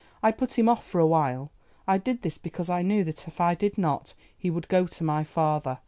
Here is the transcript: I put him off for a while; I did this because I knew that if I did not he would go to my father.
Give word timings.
I 0.23 0.31
put 0.31 0.57
him 0.57 0.67
off 0.67 0.83
for 0.83 0.99
a 0.99 1.05
while; 1.05 1.51
I 1.87 1.99
did 1.99 2.23
this 2.23 2.39
because 2.39 2.71
I 2.71 2.81
knew 2.81 3.03
that 3.03 3.27
if 3.27 3.39
I 3.39 3.53
did 3.53 3.77
not 3.77 4.15
he 4.35 4.49
would 4.49 4.67
go 4.67 4.87
to 4.87 5.03
my 5.03 5.23
father. 5.23 5.77